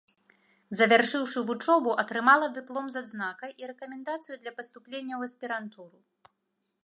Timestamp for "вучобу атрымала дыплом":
1.49-2.85